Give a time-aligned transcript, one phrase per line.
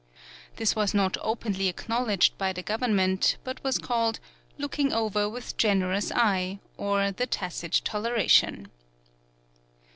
[0.55, 4.19] This was not openly acknowledged by the government, but was called
[4.57, 8.69] "looking over with generous eye," or the tacit toleration.